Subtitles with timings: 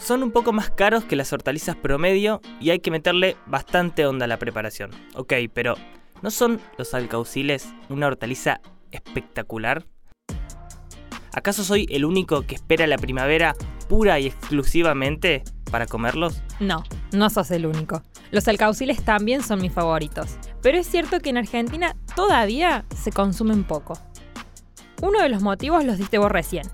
[0.00, 4.24] son un poco más caros que las hortalizas promedio y hay que meterle bastante onda
[4.24, 4.90] a la preparación.
[5.14, 5.74] Ok, pero
[6.22, 8.60] ¿no son los alcauciles una hortaliza
[8.90, 9.86] espectacular?
[11.32, 13.54] ¿Acaso soy el único que espera la primavera
[13.88, 16.42] pura y exclusivamente para comerlos?
[16.58, 18.02] No, no sos el único.
[18.32, 23.64] Los alcauciles también son mis favoritos, pero es cierto que en Argentina todavía se consumen
[23.64, 23.98] poco.
[25.02, 26.66] Uno de los motivos los diste vos recién.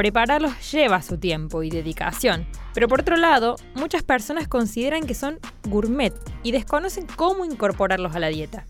[0.00, 5.38] Prepararlos lleva su tiempo y dedicación, pero por otro lado, muchas personas consideran que son
[5.68, 8.64] gourmet y desconocen cómo incorporarlos a la dieta.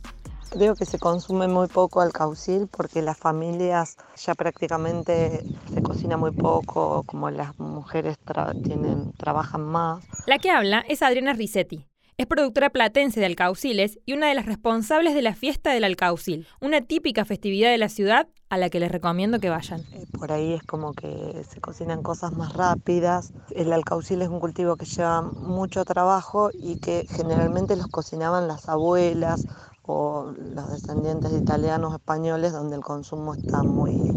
[0.50, 6.32] Creo que se consume muy poco alcaucil porque las familias ya prácticamente se cocina muy
[6.32, 8.16] poco, como las mujeres
[8.64, 10.04] tienen, trabajan más.
[10.26, 11.86] La que habla es Adriana Risetti.
[12.20, 16.46] Es productora platense de alcauciles y una de las responsables de la fiesta del alcaucil,
[16.60, 19.80] una típica festividad de la ciudad a la que les recomiendo que vayan.
[19.94, 23.32] Eh, por ahí es como que se cocinan cosas más rápidas.
[23.56, 28.68] El alcaucil es un cultivo que lleva mucho trabajo y que generalmente los cocinaban las
[28.68, 29.46] abuelas
[29.84, 34.12] o los descendientes de italianos, españoles, donde el consumo está muy,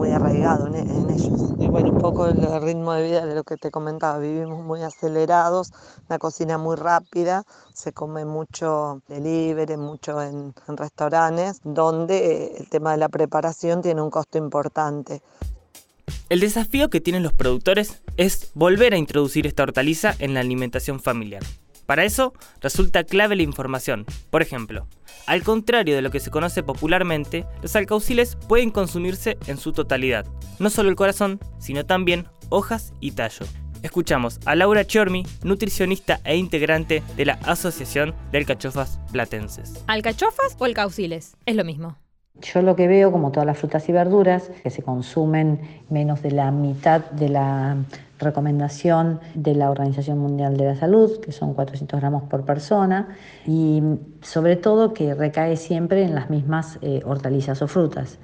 [0.00, 0.76] muy arraigado en,
[1.10, 1.52] ellos.
[1.58, 4.80] Y bueno, un poco el ritmo de vida de lo que te comentaba, vivimos muy
[4.80, 5.72] acelerados,
[6.08, 12.92] la cocina muy rápida, se come mucho delivery, mucho en, en restaurantes, donde el tema
[12.92, 15.20] de la preparación tiene un costo importante.
[16.30, 20.98] El desafío que tienen los productores es volver a introducir esta hortaliza en la alimentación
[20.98, 21.42] familiar.
[21.90, 24.06] Para eso resulta clave la información.
[24.30, 24.86] Por ejemplo,
[25.26, 30.24] al contrario de lo que se conoce popularmente, los alcauciles pueden consumirse en su totalidad,
[30.60, 33.44] no solo el corazón, sino también hojas y tallo.
[33.82, 39.82] Escuchamos a Laura Chormi, nutricionista e integrante de la Asociación de Alcachofas Platenses.
[39.88, 41.36] ¿Alcachofas o alcauciles?
[41.44, 41.96] Es lo mismo.
[42.40, 46.30] Yo lo que veo, como todas las frutas y verduras, que se consumen menos de
[46.30, 47.78] la mitad de la
[48.20, 53.08] recomendación de la Organización Mundial de la Salud, que son 400 gramos por persona,
[53.46, 53.82] y
[54.20, 58.18] sobre todo que recae siempre en las mismas eh, hortalizas o frutas.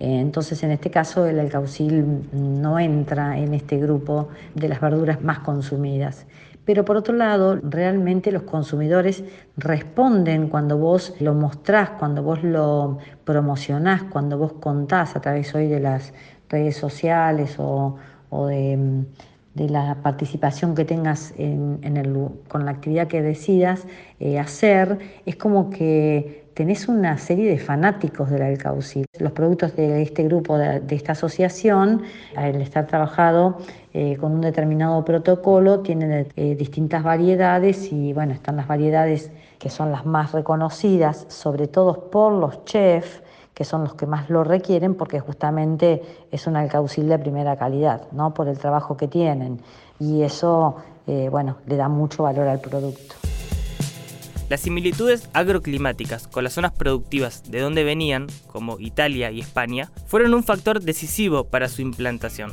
[0.00, 5.22] Eh, entonces, en este caso, el alcaucil no entra en este grupo de las verduras
[5.22, 6.26] más consumidas.
[6.64, 9.22] Pero por otro lado, realmente los consumidores
[9.56, 15.68] responden cuando vos lo mostrás, cuando vos lo promocionás, cuando vos contás a través hoy
[15.68, 16.14] de las
[16.48, 17.96] redes sociales o,
[18.30, 19.04] de,
[19.54, 21.34] la participación que tengas
[22.48, 23.86] con la actividad que decidas
[24.20, 29.06] eh, hacer, es como que tenés una serie de fanáticos del alcaucil.
[29.18, 32.02] Los productos de este grupo, de, esta asociación,
[32.36, 33.58] al estar trabajado
[33.92, 39.68] eh, con un determinado protocolo, tienen eh, distintas variedades y bueno, están las variedades que
[39.68, 43.22] son las más reconocidas, sobre todo por los chefs,
[43.54, 48.02] que son los que más lo requieren porque justamente es un alcaucil de primera calidad,
[48.12, 48.34] ¿no?
[48.34, 49.60] por el trabajo que tienen.
[50.00, 50.76] Y eso,
[51.06, 53.14] eh, bueno, le da mucho valor al producto.
[54.50, 60.34] Las similitudes agroclimáticas con las zonas productivas de donde venían, como Italia y España, fueron
[60.34, 62.52] un factor decisivo para su implantación.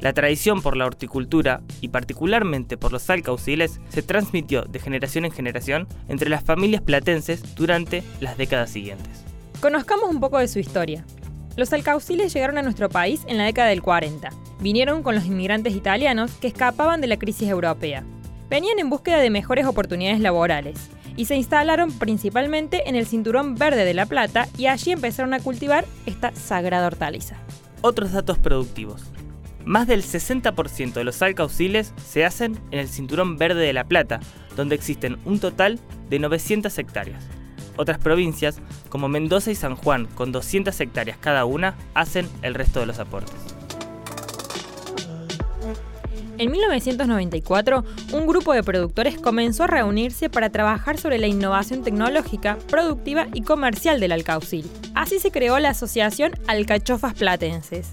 [0.00, 5.30] La tradición por la horticultura, y particularmente por los alcauciles, se transmitió de generación en
[5.30, 9.31] generación entre las familias platenses durante las décadas siguientes.
[9.62, 11.04] Conozcamos un poco de su historia.
[11.56, 14.28] Los alcauciles llegaron a nuestro país en la década del 40.
[14.58, 18.02] Vinieron con los inmigrantes italianos que escapaban de la crisis europea.
[18.50, 23.84] Venían en búsqueda de mejores oportunidades laborales y se instalaron principalmente en el Cinturón Verde
[23.84, 27.36] de La Plata y allí empezaron a cultivar esta sagrada hortaliza.
[27.82, 29.12] Otros datos productivos.
[29.64, 34.18] Más del 60% de los alcauciles se hacen en el Cinturón Verde de La Plata,
[34.56, 35.78] donde existen un total
[36.10, 37.41] de 900 hectáreas.
[37.76, 42.80] Otras provincias, como Mendoza y San Juan, con 200 hectáreas cada una, hacen el resto
[42.80, 43.34] de los aportes.
[46.38, 52.58] En 1994, un grupo de productores comenzó a reunirse para trabajar sobre la innovación tecnológica,
[52.68, 54.68] productiva y comercial del alcaucil.
[54.94, 57.90] Así se creó la asociación Alcachofas Platenses.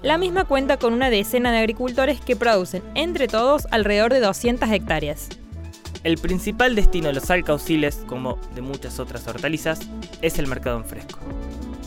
[0.00, 4.70] La misma cuenta con una decena de agricultores que producen entre todos alrededor de 200
[4.70, 5.28] hectáreas.
[6.08, 9.80] El principal destino de los alcauciles, como de muchas otras hortalizas,
[10.22, 11.18] es el mercado en fresco.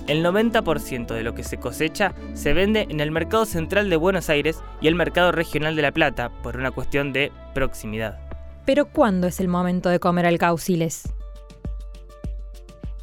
[0.05, 4.29] El 90% de lo que se cosecha se vende en el mercado central de Buenos
[4.29, 8.19] Aires y el mercado regional de La Plata por una cuestión de proximidad.
[8.63, 11.11] Pero ¿cuándo es el momento de comer alcauciles?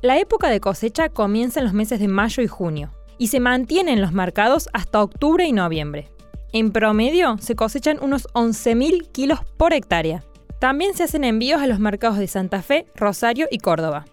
[0.01, 3.93] La época de cosecha comienza en los meses de mayo y junio y se mantiene
[3.93, 6.11] en los mercados hasta octubre y noviembre.
[6.53, 10.23] En promedio se cosechan unos 11.000 kilos por hectárea.
[10.59, 14.07] También se hacen envíos a los mercados de Santa Fe, Rosario y Córdoba.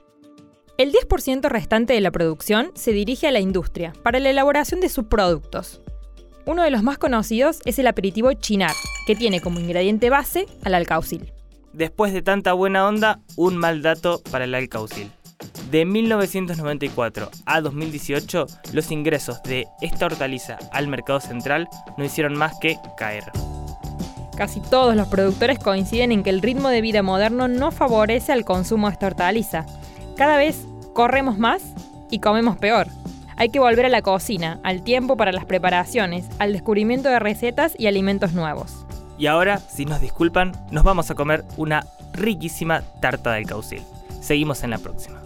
[0.78, 4.90] El 10% restante de la producción se dirige a la industria para la elaboración de
[4.90, 5.82] subproductos.
[6.46, 8.74] Uno de los más conocidos es el aperitivo chinar,
[9.08, 11.34] que tiene como ingrediente base al alcaucil.
[11.74, 15.12] Después de tanta buena onda, un mal dato para el alcaucil.
[15.72, 22.54] De 1994 a 2018, los ingresos de esta hortaliza al mercado central no hicieron más
[22.62, 23.24] que caer.
[24.36, 28.44] Casi todos los productores coinciden en que el ritmo de vida moderno no favorece al
[28.44, 29.66] consumo de esta hortaliza.
[30.18, 31.62] Cada vez corremos más
[32.12, 32.88] y comemos peor.
[33.38, 37.74] Hay que volver a la cocina, al tiempo para las preparaciones, al descubrimiento de recetas
[37.78, 38.86] y alimentos nuevos.
[39.18, 43.82] Y ahora, si nos disculpan, nos vamos a comer una riquísima tarta del caucil.
[44.22, 45.25] Seguimos en la próxima.